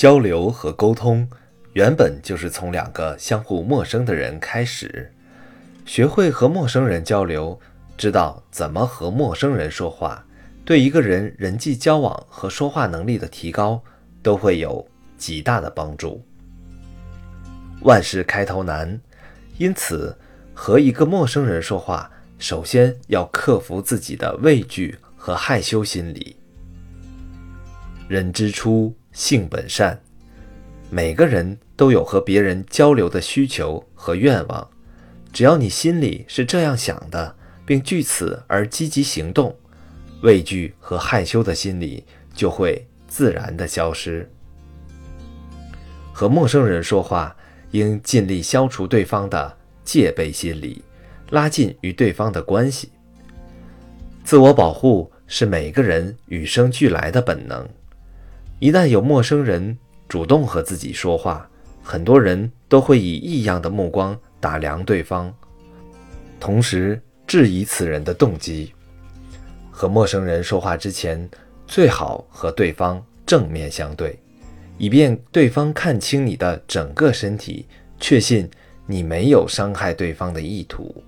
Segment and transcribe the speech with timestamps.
[0.00, 1.28] 交流和沟通
[1.74, 5.12] 原本就是从两个相互陌生的人开始。
[5.84, 7.60] 学会和陌生人交流，
[7.98, 10.24] 知道怎么和陌生人说话，
[10.64, 13.78] 对一个人人际交往和说话能力的提高
[14.22, 16.24] 都会有极大的帮助。
[17.82, 18.98] 万事开头难，
[19.58, 20.16] 因此
[20.54, 26.36] 和一个陌生人说话，首先要克服自己的畏惧和害羞心理。
[28.08, 30.00] 人之初，性本善。
[30.90, 34.70] 每个人都有和别人交流的需求和愿望，
[35.32, 39.56] 只要你心里是这样想的，并据此而积极行动，
[40.22, 42.04] 畏惧和害羞的心理
[42.34, 44.28] 就会自然的消失。
[46.12, 47.34] 和陌生人说话，
[47.70, 50.82] 应尽力消除对方的戒备心理，
[51.30, 52.90] 拉近与对方的关系。
[54.24, 57.66] 自我保护是每个人与生俱来的本能。
[58.60, 61.48] 一旦有陌生人主动和自己说话，
[61.82, 65.32] 很多人都会以异样的目光打量对方，
[66.38, 68.70] 同时质疑此人的动机。
[69.70, 71.26] 和陌生人说话之前，
[71.66, 74.18] 最好和对方正面相对，
[74.76, 77.64] 以便对方看清你的整个身体，
[77.98, 78.46] 确信
[78.84, 81.02] 你没有伤害对方的意图。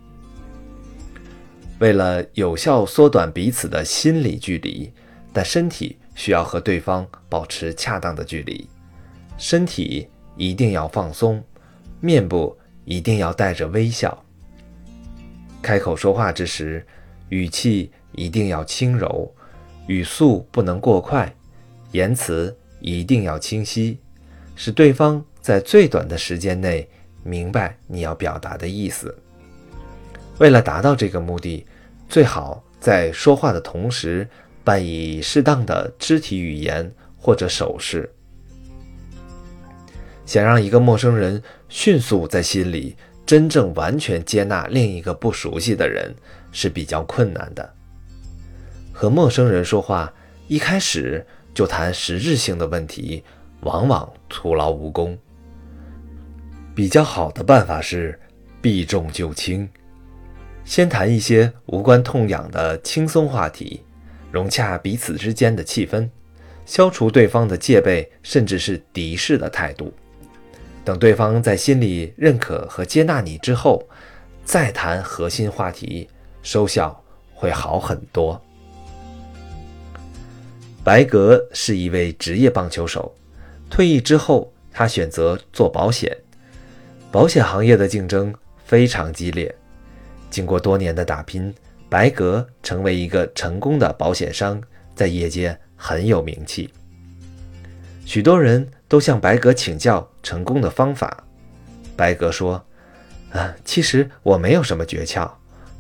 [1.81, 4.91] 为了有效缩短彼此的心理距离，
[5.35, 5.99] 但身体。
[6.15, 8.69] 需要和对方保持恰当的距离，
[9.39, 11.43] 身体一定要放松，
[12.01, 14.23] 面部一定要带着微笑。
[15.63, 16.87] 开口说话之时，
[17.29, 19.35] 语气一定要轻柔，
[19.87, 21.35] 语速不能过快，
[21.93, 23.99] 言辞一定要清晰，
[24.55, 26.89] 使对方在最短的时间内
[27.23, 29.17] 明白你要表达的意思。
[30.39, 31.65] 为了达到这个目的，
[32.09, 34.29] 最好在说话的同时。
[34.65, 38.11] 伴以适当的肢体语言或者手势。
[40.25, 42.97] 想让一个陌生人迅速在心里
[43.27, 46.15] 真正完全接纳另一个不熟悉的人
[46.53, 47.75] 是比较困难的。
[48.93, 50.13] 和陌生人说话，
[50.49, 53.23] 一开始就谈实质性的问题，
[53.63, 55.19] 往往徒劳无功。
[56.75, 58.19] 比较好的办法是
[58.61, 59.69] 避重就轻，
[60.65, 63.83] 先谈一些无关痛痒的轻松话题。
[64.33, 66.09] 融洽彼此之间的气氛，
[66.65, 69.93] 消除对方的戒备甚至是敌视的态度。
[70.85, 73.87] 等对方在心里认可和接纳你之后，
[74.45, 76.09] 再谈核心话题，
[76.43, 77.05] 收效
[77.35, 78.43] 会好很多。
[80.83, 83.15] 白格是一位职业棒球手，
[83.71, 86.17] 退役之后，他选择做保险。
[87.13, 88.35] 保险行业的竞争
[88.65, 89.55] 非常激烈，
[90.31, 91.55] 经过多年的打拼。
[91.93, 94.59] 白格成为一个成功的保险商，
[94.95, 96.73] 在业界很有名气。
[98.07, 101.23] 许多人都向白格请教成功的方法。
[101.95, 102.65] 白格说
[103.31, 105.31] ：“啊，其实我没有什么诀窍，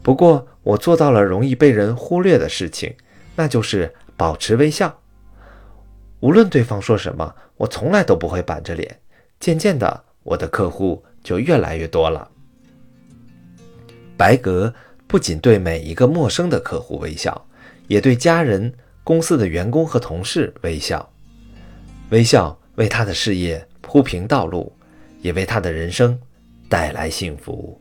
[0.02, 2.94] 不过我做到了容易被人忽略的事情，
[3.34, 5.00] 那就是保持微笑。
[6.20, 9.00] 无论对方说什么，我从来都不会板着脸。
[9.40, 12.30] 渐渐的，我的客户就越来越多了。”
[14.18, 14.74] 白格。
[15.12, 17.46] 不仅对每一个陌生的客户微笑，
[17.86, 18.72] 也对家人、
[19.04, 21.06] 公司的员工和同事微笑。
[22.08, 24.74] 微笑为他的事业铺平道路，
[25.20, 26.18] 也为他的人生
[26.66, 27.78] 带来幸福。